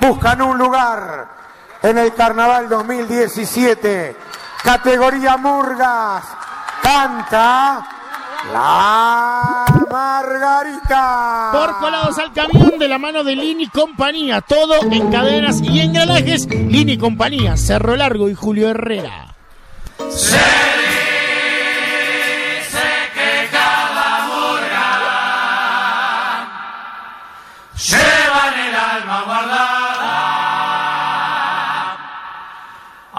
[0.00, 1.28] buscan un lugar
[1.82, 4.16] en el Carnaval 2017.
[4.62, 6.24] Categoría Murgas.
[6.82, 7.86] Canta
[8.52, 11.50] la Margarita.
[11.52, 14.40] Por colados al camión de la mano de Lini Compañía.
[14.40, 16.46] Todo en cadenas y engranajes.
[16.48, 19.34] Lini Compañía, Cerro Largo y Julio Herrera.
[20.10, 20.38] Se
[22.48, 24.98] dice que cada murga
[27.76, 29.79] lleva en el alma guardada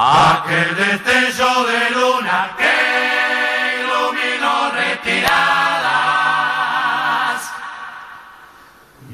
[0.01, 2.75] aquel destello de luna que
[3.83, 5.81] iluminó retiradas.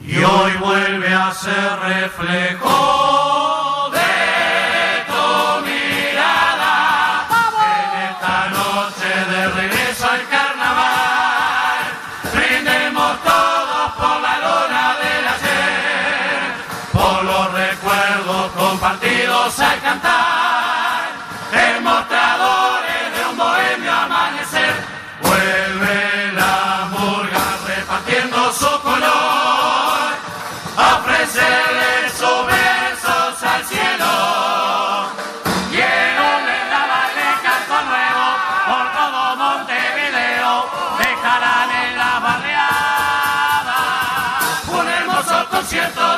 [0.05, 2.96] Y hoy vuelve a ser reflejo
[45.68, 46.16] concierto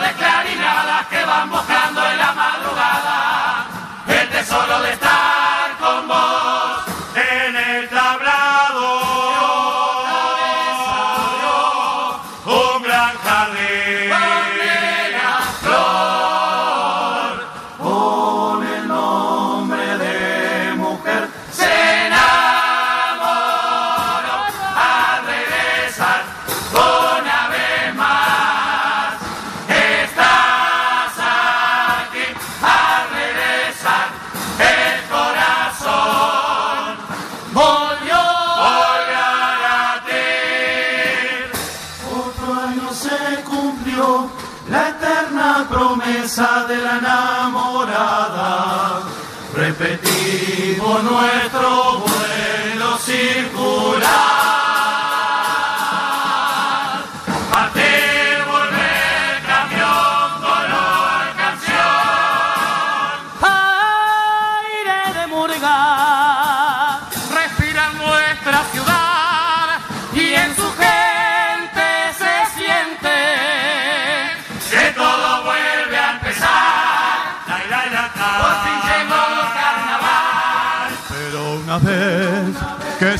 [50.99, 51.38] Repetimos nuestro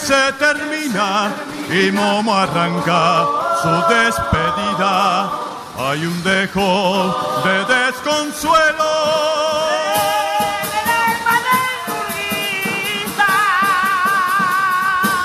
[0.10, 1.32] se termina
[1.70, 3.28] y Momo arranca
[3.62, 5.30] su despedida,
[5.78, 8.90] hay un dejo de desconsuelo.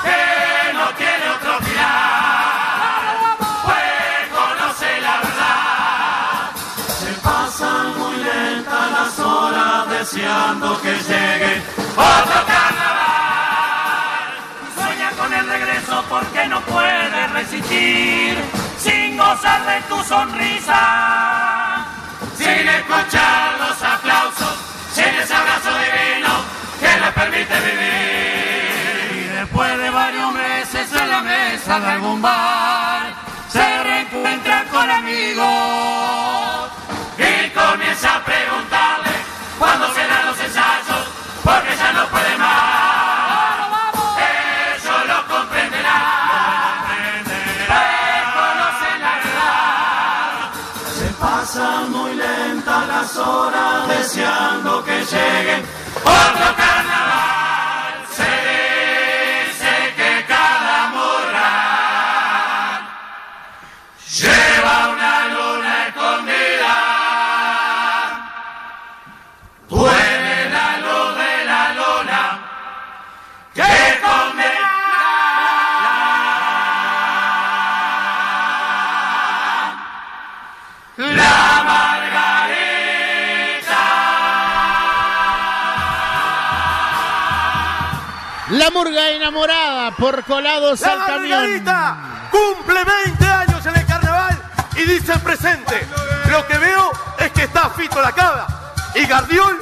[0.03, 1.57] que no tiene otro
[19.41, 21.85] de tu sonrisa,
[22.37, 24.57] sin escuchar los aplausos,
[24.93, 26.29] sin ese abrazo divino
[26.79, 29.25] que le permite vivir.
[29.25, 33.13] Y después de varios meses en la mesa de algún bar,
[33.49, 35.74] se reencuentra con amigos
[55.05, 56.64] deseando que llegue
[88.85, 91.63] murga enamorada por colados La al camión.
[92.29, 95.87] Cumple 20 años en el carnaval y dice presente.
[96.29, 98.45] Lo que veo es que está Fito la cabra
[98.93, 99.57] y Gardiol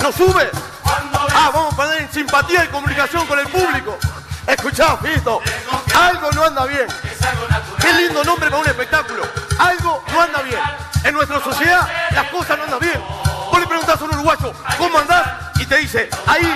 [0.00, 0.50] no sube.
[0.84, 3.96] Ah, vamos a poner en simpatía y comunicación con el público.
[4.46, 5.40] Escuchá, Fito,
[5.94, 6.86] algo no anda bien.
[7.80, 9.22] Qué lindo nombre para un espectáculo.
[9.58, 10.60] Algo no anda bien.
[11.04, 13.00] En nuestra sociedad las cosas no andan bien.
[13.50, 15.26] Vos le preguntás a un uruguayo, ¿cómo andás?
[15.58, 16.54] Y te dice, ahí,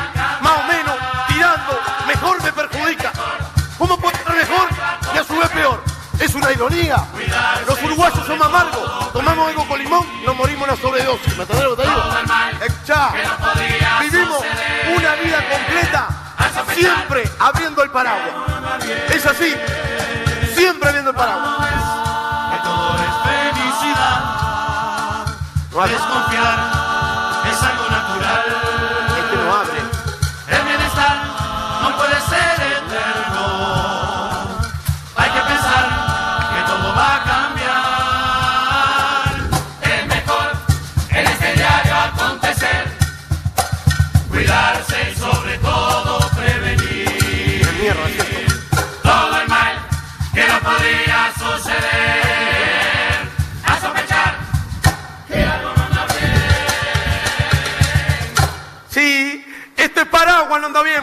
[6.42, 6.96] una ironía.
[7.66, 9.12] Los uruguayos somos amargos.
[9.12, 11.36] Tomamos algo con limón, nos morimos una sobredosis.
[11.36, 12.02] ¿Me entendés lo que te digo?
[14.00, 14.38] Vivimos
[14.96, 16.08] una vida completa
[16.74, 18.34] siempre abriendo el paraguas.
[19.08, 19.54] Es así,
[20.54, 21.68] siempre abriendo el paraguas.
[22.50, 23.14] Que todo es
[23.54, 24.42] felicidad.
[25.88, 26.81] Desconfiar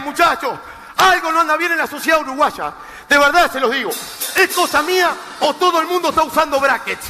[0.09, 0.57] muchachos.
[0.97, 2.73] Algo no anda bien en la sociedad uruguaya.
[3.07, 3.91] De verdad se los digo.
[4.35, 7.07] ¿Es cosa mía o todo el mundo está usando brackets?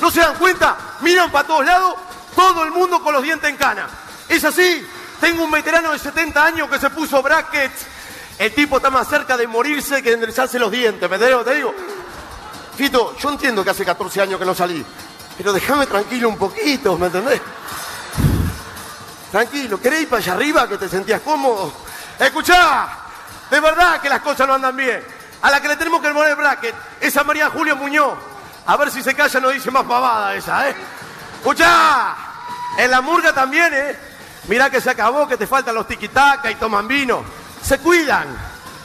[0.00, 0.76] ¿No se dan cuenta?
[1.00, 1.94] Miran para todos lados,
[2.36, 3.88] todo el mundo con los dientes en cana.
[4.28, 4.86] ¿Es así?
[5.20, 7.86] Tengo un veterano de 70 años que se puso brackets.
[8.38, 11.54] El tipo está más cerca de morirse que de enderezarse los dientes, ¿me que te
[11.54, 11.74] digo?
[12.76, 14.84] Fito, yo entiendo que hace 14 años que no salí,
[15.36, 17.40] pero déjame tranquilo un poquito, ¿me entendés?
[19.30, 21.72] Tranquilo, ¿querés ir para allá arriba que te sentías cómodo?
[22.22, 22.88] Escuchá,
[23.50, 25.02] de verdad que las cosas no andan bien.
[25.42, 28.16] A la que le tenemos que poner bracket es a María Julio Muñoz.
[28.64, 30.76] A ver si se calla no dice más pavada esa, ¿eh?
[31.38, 32.14] Escuchá,
[32.78, 33.98] en la murga también, ¿eh?
[34.46, 37.24] Mirá que se acabó, que te faltan los tiquitaca y toman vino.
[37.60, 38.28] Se cuidan.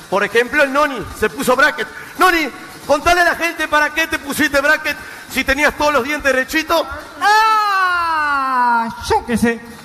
[0.10, 1.88] Por ejemplo, el Noni se puso bracket.
[2.18, 2.50] Noni,
[2.88, 4.98] contale a la gente para qué te pusiste bracket
[5.32, 6.88] si tenías todos los dientes derechitos.
[7.22, 8.88] ¡Ah!
[9.08, 9.77] Yo qué sé.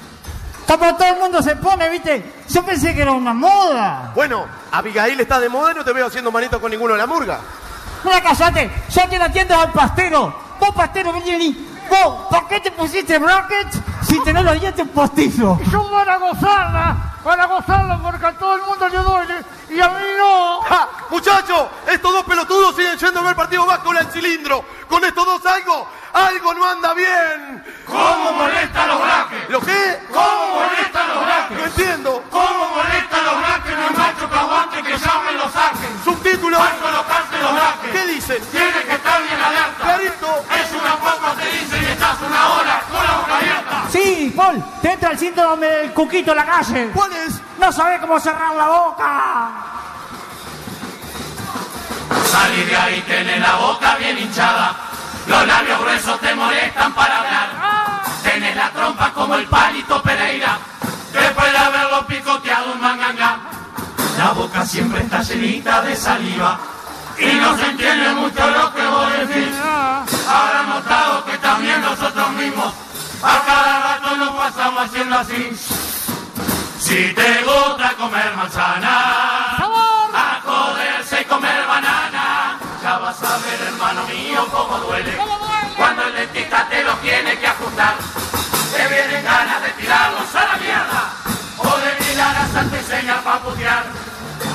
[0.67, 2.32] Como todo el mundo se pone, ¿viste?
[2.49, 4.12] Yo pensé que era una moda.
[4.14, 7.06] Bueno, Abigail está de moda y no te veo haciendo manito con ninguno de la
[7.06, 7.41] murga.
[8.05, 8.70] Mira, callate.
[8.88, 10.35] Yo quien atiendo al pastero.
[10.59, 11.69] Vos, pastero, vení, vení.
[11.88, 13.79] Vos, ¿por qué te pusiste brackets
[14.09, 15.59] si tenés los dientes postizos?
[15.70, 19.35] Yo para gozarla, para gozarla porque a todo el mundo le duele
[19.69, 20.61] y a mí no.
[20.62, 20.88] ¡Ja!
[21.11, 24.64] Muchachos, estos dos pelotudos siguen yendo a ver partido vasco en el cilindro.
[24.88, 27.64] Con estos dos algo, algo no anda bien.
[27.87, 29.49] ¿Cómo molestan los braques?
[29.50, 29.99] ¿Lo qué?
[30.12, 31.64] ¿Cómo molestan los No braques?
[31.67, 32.25] entiendo.
[32.31, 33.76] ¿Cómo molestan los braques?
[33.79, 36.00] No hay macho que aguante que llamen los saquen.
[36.05, 36.59] Subtítulo.
[36.62, 37.91] Al colocarse los braques.
[37.93, 38.43] ¿Qué dicen?
[38.50, 39.82] Tiene que estar bien alerta.
[39.82, 40.44] Clarito.
[40.62, 43.82] Es una popa te dice y estás una hora con la boca abierta.
[43.91, 46.91] Sí, Paul, te entra el síndrome del cuquito en la calle.
[46.94, 47.35] ¿Cuál es?
[47.59, 49.50] No sabés cómo cerrar la boca.
[52.31, 54.75] Salir de ahí tenés la boca bien hinchada.
[55.26, 55.81] Los labios
[59.32, 60.58] como el palito Pereira.
[61.11, 63.38] Después de haberlo picoteado un manganga.
[64.19, 66.58] La boca siempre está llenita de saliva.
[67.19, 69.55] Y no se entiende mucho lo que vos decís.
[70.29, 72.75] Habrán notado que también nosotros mismos
[73.23, 75.50] a cada rato nos pasamos haciendo así.
[76.78, 79.56] Si te gusta comer manzana,
[80.14, 85.17] a joderse y comer banana, ya vas a ver, hermano mío, cómo duele.
[85.76, 87.94] Cuando el dentista te lo tiene que ajustar,
[88.72, 91.12] te vienen ganas de tirarlos a la mierda
[91.58, 93.85] o de mirar a señal para putear.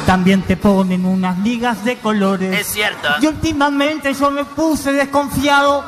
[0.06, 2.60] También te ponen unas ligas de colores.
[2.60, 3.08] Es cierto.
[3.22, 5.84] Y últimamente yo me puse desconfiado.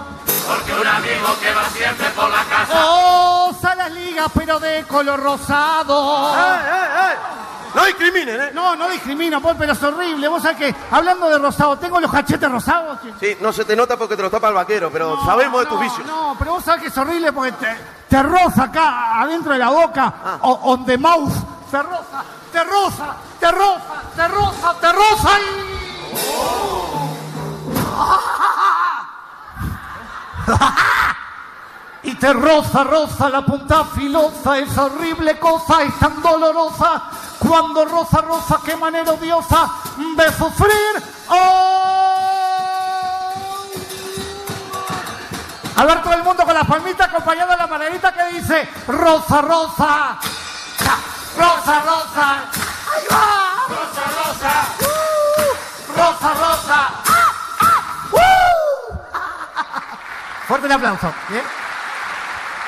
[0.48, 2.74] Porque un amigo que va siempre por la casa.
[2.86, 6.36] Oh, las ligas, pero de color rosado.
[6.36, 7.49] ¡Eh, eh, eh!
[7.76, 8.52] No discriminen, ¿eh?
[8.54, 10.28] No, no discrimina, Paul, pero es horrible.
[10.28, 13.00] Vos sabés que, hablando de rosado, tengo los cachetes rosados.
[13.20, 15.66] Sí, no se te nota porque te lo tapa el vaquero, pero No, sabemos de
[15.66, 16.08] no, tus vicios.
[16.08, 17.78] No, pero vos sabés que es horrible porque te,
[18.10, 20.38] te roza acá, adentro de la boca, Ah.
[20.42, 21.32] o on the mouth.
[21.70, 25.80] Te roza, te roza, te roza, te roza, te roza y...
[32.02, 37.04] Y te roza, roza la punta filosa, esa horrible cosa es tan dolorosa.
[37.40, 41.04] Cuando roza, roza, qué manera odiosa de sufrir.
[41.30, 41.80] ¡Ay!
[45.76, 49.42] A ver todo el mundo con la palmita acompañado de la manerita que dice Rosa,
[49.42, 50.20] rosa.
[51.38, 52.44] Rosa, rosa.
[52.94, 53.50] Ahí va.
[53.70, 54.52] Rosa, rosa.
[54.82, 56.80] Uh, rosa, rosa.
[57.08, 57.80] Ah, ah,
[58.12, 58.18] uh.
[60.48, 61.14] Fuerte el aplauso.
[61.30, 61.44] Bien.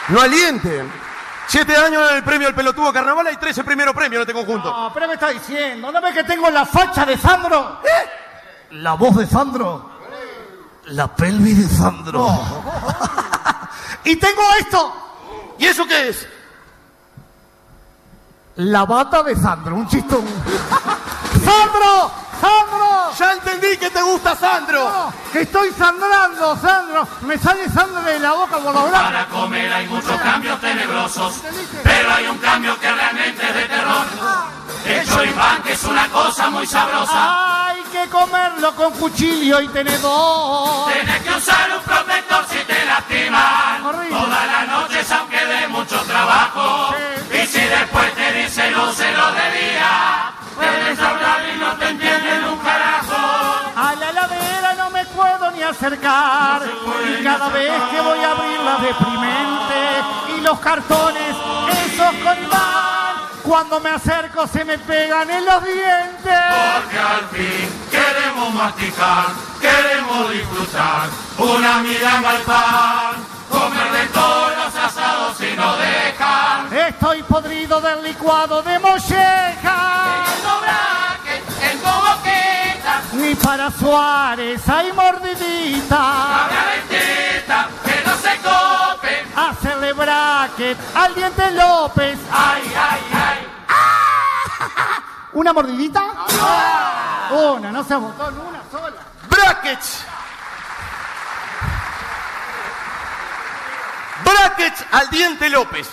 [0.07, 1.10] No alienten.
[1.47, 4.71] Siete años en el premio del pelotudo carnaval hay 13 primeros premios en este conjunto.
[4.71, 7.79] No, pero me está diciendo, ¿no ves que tengo la facha de Sandro?
[8.71, 9.91] La voz de Sandro.
[10.85, 12.27] La pelvis de Sandro.
[14.03, 14.93] Y tengo esto.
[15.59, 16.27] ¿Y eso qué es?
[18.55, 20.25] La bata de Sandro, un chistón.
[21.45, 22.20] ¡Sandro!
[22.41, 23.11] ¡Sandro!
[23.17, 24.89] Ya entendí que te gusta Sandro.
[24.89, 27.07] No, que estoy sangrando, Sandro.
[27.21, 29.07] Me sale sangre de la boca por los brazos.
[29.07, 31.35] Para comer hay muchos cambios tenebrosos,
[31.83, 34.05] pero hay un cambio que realmente es de terror.
[34.85, 37.67] El choripán que es una cosa muy sabrosa.
[37.67, 40.91] Hay que comerlo con cuchillo y tenedor.
[40.91, 43.85] Tienes que usar un protector si te lastiman.
[43.85, 44.17] Horrible.
[44.17, 46.95] Todas las noches aunque dé mucho trabajo.
[47.31, 52.59] Y si después te dicen úselo de día, puedes hablar y no te entienden un
[52.59, 53.17] carajo.
[53.75, 56.61] A la heladera no me puedo ni acercar.
[57.09, 60.37] Y cada vez que voy a abrirla deprimente.
[60.37, 61.35] Y los cartones,
[61.85, 63.01] esos con imán.
[63.43, 66.39] Cuando me acerco se me pegan en los dientes.
[66.75, 69.25] Porque al fin queremos masticar,
[69.59, 73.15] queremos disfrutar una mirada al pan,
[73.49, 76.73] comer de todos los asados y no dejar.
[76.87, 79.60] Estoy podrido del licuado de molleja.
[83.79, 85.97] Suárez hay mordidita.
[85.97, 89.25] la dentista, que no se cope.
[89.35, 92.19] Hacerle bracket al diente López.
[92.31, 93.47] Ay, ay, ay.
[95.33, 96.13] ¿Una mordidita?
[97.31, 99.01] Una, no se botón, una sola.
[99.29, 100.05] Brackets.
[104.23, 105.89] Brackets al diente López.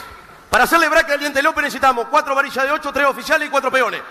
[0.50, 3.70] Para hacerle bracket al diente López necesitamos cuatro varillas de ocho, tres oficiales y cuatro
[3.70, 4.02] peones.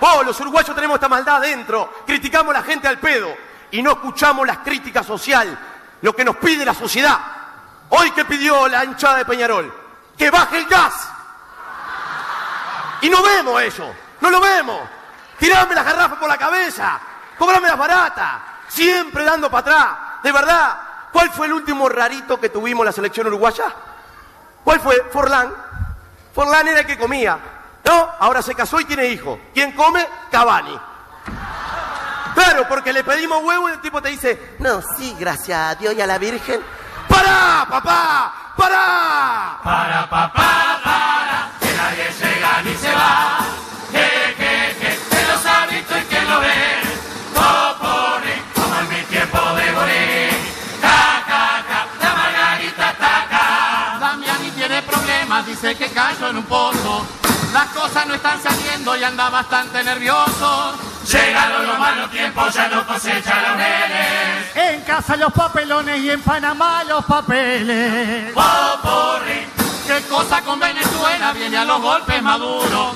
[0.00, 1.92] Vos, los uruguayos tenemos esta maldad dentro.
[2.06, 3.34] Criticamos a la gente al pedo
[3.70, 5.58] y no escuchamos las críticas social,
[6.02, 7.18] lo que nos pide la sociedad.
[7.88, 9.72] Hoy que pidió la hinchada de Peñarol,
[10.16, 11.08] que baje el gas.
[13.00, 14.80] Y no vemos eso, no lo vemos.
[15.38, 16.98] Tirame las garrafas por la cabeza,
[17.38, 19.96] cobrame las baratas, siempre dando para atrás.
[20.22, 20.78] De verdad,
[21.12, 23.64] ¿cuál fue el último rarito que tuvimos la selección uruguaya?
[24.64, 25.04] ¿Cuál fue?
[25.12, 25.52] Forlán.
[26.34, 27.38] Forlán era el que comía.
[27.86, 29.38] No, ahora se casó y tiene hijo.
[29.54, 30.04] ¿Quién come?
[30.30, 30.76] Cavani.
[32.34, 35.94] Claro, porque le pedimos huevo y el tipo te dice, no, sí, gracias a Dios
[35.94, 36.60] y a la Virgen.
[37.08, 38.52] ¡Para, papá!
[38.56, 39.60] ¡Para!
[39.62, 43.38] Para, papá, para, que nadie llega ni se va.
[43.92, 46.82] Que, que, que, que los ha visto y que lo ve.
[47.34, 50.28] Popurrí, como en mi tiempo de gorí.
[50.80, 53.98] Ca, ca, ca, la margarita taca.
[54.00, 57.06] Damiani tiene problemas, dice que cayó en un pozo.
[57.56, 60.74] Las cosas no están saliendo y anda bastante nervioso.
[61.10, 64.56] Llegaron los malos tiempos, ya no cosecha laureles.
[64.56, 68.34] En casa los papelones y en Panamá los papeles.
[68.34, 69.46] Popurrí,
[69.86, 71.32] ¿Qué cosa con Venezuela?
[71.32, 72.94] Viene a los golpes Maduro.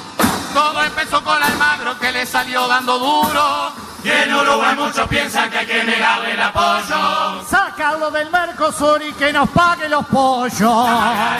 [0.52, 3.72] Todo empezó con Almagro que le salió dando duro.
[4.04, 7.46] y en Uruguay muchos piensan que hay que negarle el apoyo.
[7.48, 10.84] Sacarlo del Mercosur y que nos pague los pollos.
[10.86, 11.38] La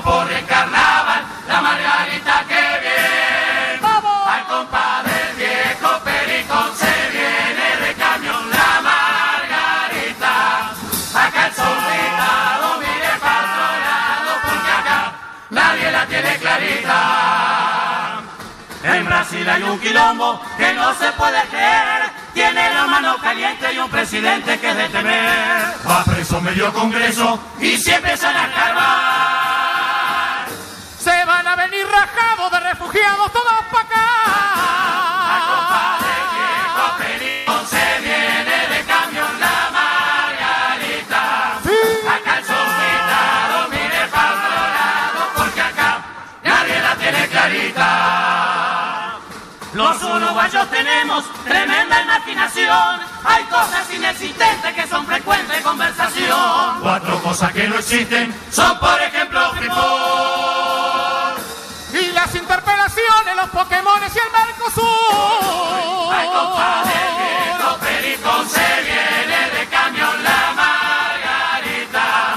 [0.00, 3.80] poco de carnaval, la Margarita, bien.
[3.82, 4.26] ¡Vamos!
[4.26, 10.34] Al compadre del viejo Pericón se viene de camión la Margarita.
[11.14, 15.12] Acá el soldado mire para otro lado, porque acá
[15.50, 16.98] nadie la tiene clarita.
[18.84, 22.10] En Brasil hay un quilombo que no se puede creer.
[22.32, 25.74] Tiene la mano caliente y un presidente que es de temer.
[25.88, 29.41] Va preso medio congreso y se empiezan a escarbar.
[32.92, 34.06] Refugiados todos para acá.
[35.48, 41.22] Compadre viejo Pericón se viene de camión la Margarita.
[42.14, 46.04] Acá el soldado mire para porque acá
[46.44, 49.18] nadie la tiene clarita.
[49.72, 53.00] Los uruguayos tenemos tremenda imaginación.
[53.24, 56.80] Hay cosas inexistentes que son frecuentes de conversación.
[56.82, 59.11] Cuatro cosas que no existen son, por ejemplo,
[64.64, 72.34] Ay, compadre, viejo Pericón se viene de camión la Margarita.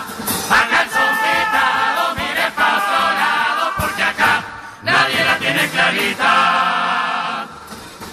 [0.50, 4.44] Acá el soldado mire para otro lado porque acá
[4.82, 7.46] nadie la tiene clarita.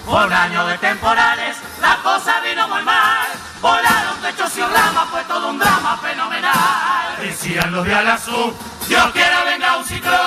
[0.05, 3.29] Por año de temporales la cosa vino muy mal.
[3.63, 7.17] Volaron techos y ramas, fue todo un drama fenomenal.
[7.19, 8.55] Decían los de Alazú,
[8.89, 10.22] Dios quiera venga un ciclón.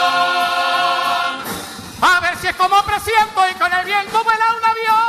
[3.87, 5.05] Y con el un avión.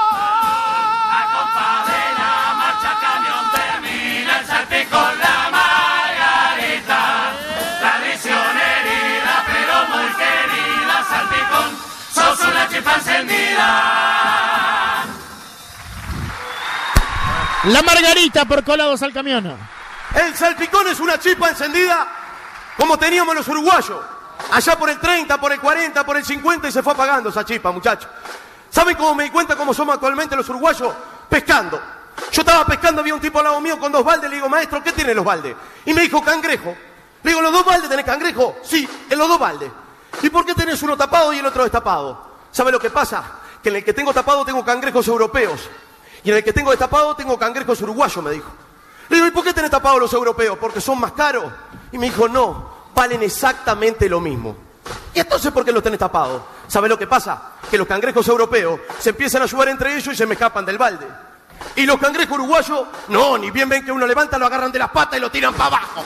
[1.33, 7.01] Compadre, la marcha camión termina el salpicón la margarita.
[7.81, 11.69] Tradición herida, pero muy querida, salpicón,
[12.13, 13.69] sos una chispa encendida.
[17.65, 19.59] La margarita por colados al camión.
[20.15, 22.07] El salpicón es una chispa encendida
[22.77, 24.05] como teníamos los uruguayos.
[24.53, 27.45] Allá por el 30, por el 40, por el 50 y se fue apagando esa
[27.45, 28.09] chispa, muchachos.
[28.71, 30.93] ¿Saben cómo me di cuenta cómo somos actualmente los uruguayos?
[31.29, 31.81] Pescando.
[32.33, 34.83] Yo estaba pescando, había un tipo al lado mío con dos baldes, le digo, maestro,
[34.83, 35.55] ¿qué tienen los baldes?
[35.85, 36.75] Y me dijo, cangrejo.
[37.23, 38.57] Le digo, ¿los dos baldes tenés cangrejo?
[38.63, 39.71] Sí, en los dos baldes.
[40.23, 42.37] ¿Y por qué tenés uno tapado y el otro destapado?
[42.51, 43.23] ¿Sabe lo que pasa?
[43.63, 45.69] Que en el que tengo tapado tengo cangrejos europeos.
[46.25, 48.51] Y en el que tengo destapado tengo cangrejos uruguayos, me dijo.
[49.09, 50.59] Le digo, ¿y por qué tenés tapados los europeos?
[50.59, 51.53] ¿Porque son más caros?
[51.93, 54.57] Y me dijo, no, valen exactamente lo mismo.
[55.15, 56.43] ¿Y entonces por qué los tenés tapados?
[56.69, 57.53] ¿Sabe lo que pasa?
[57.71, 60.79] Que los cangrejos europeos se empiezan a ayudar entre ellos y se me escapan del
[60.79, 61.07] balde.
[61.75, 64.91] Y los cangrejos uruguayos, no, ni bien ven que uno levanta, lo agarran de las
[64.91, 66.05] patas y lo tiran para abajo.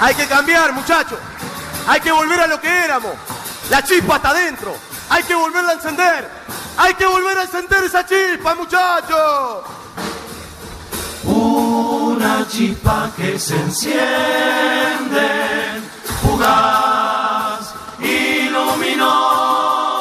[0.00, 1.18] Hay que cambiar, muchachos.
[1.86, 3.12] Hay que volver a lo que éramos.
[3.70, 4.76] La chispa está adentro.
[5.08, 6.28] Hay que volverla a encender.
[6.76, 9.64] Hay que volver a encender esa chispa, muchachos.
[12.46, 14.06] Una chispa que se enciende,
[16.22, 19.96] fugaz y luminosa.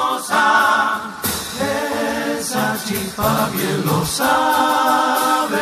[2.38, 5.58] Esa chispa bien lo sabes,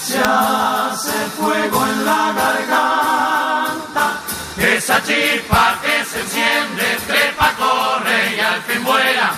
[0.00, 4.20] se hace fuego en la garganta.
[4.56, 9.32] Esa chispa que se enciende, trepa, corre y al fin vuela.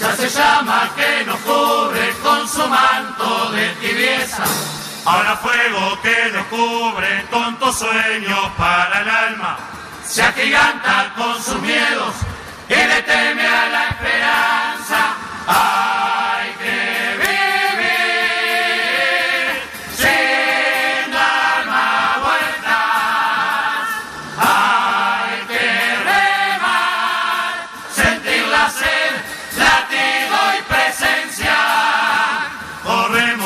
[0.00, 4.44] Ya se llama que nos cubre con su manto de tibieza.
[5.04, 9.58] Ahora fuego que nos cubre tontos sueños para el alma.
[10.04, 12.14] Se agiganta con sus miedos
[12.68, 15.14] y le teme a la esperanza.
[15.48, 15.91] Hay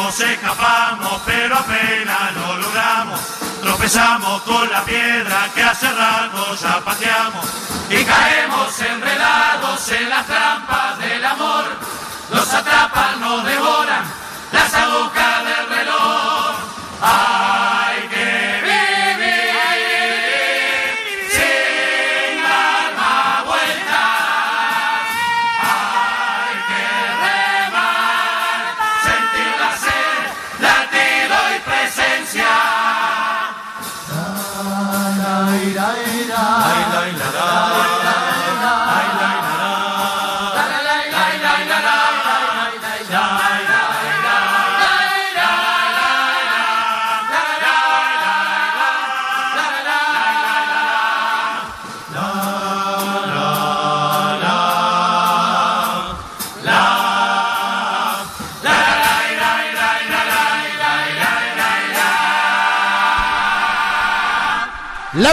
[0.06, 3.20] Corremos, escapamos, pero apenas lo logramos.
[3.60, 7.44] Tropezamos con la piedra que hace rato ya pateamos.
[7.90, 11.64] Y caemos enredados en las trampas del amor.
[12.30, 14.04] Nos atrapan, nos devoran
[14.52, 16.54] las agujas del reloj.
[17.02, 17.65] Hay
[36.24, 36.65] La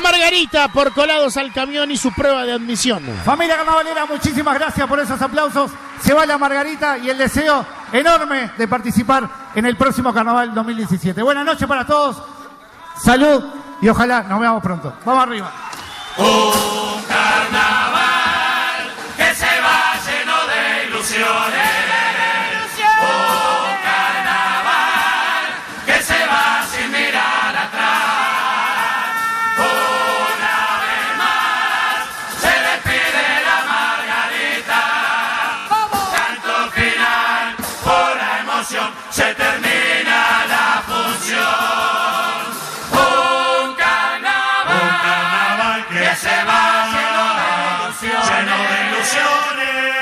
[0.04, 3.04] Margarita por colados al camión y su prueba de admisión.
[3.26, 5.72] Familia Carnavalera, muchísimas gracias por esos aplausos.
[6.02, 11.24] Se va la Margarita y el deseo enorme de participar en el próximo Carnaval 2017.
[11.24, 12.22] Buenas noches para todos.
[13.02, 13.44] Salud
[13.82, 14.94] y ojalá nos veamos pronto.
[15.06, 15.52] Vamos arriba.
[16.18, 21.63] Un carnaval que se va lleno de ilusiones.
[49.04, 49.93] Lleno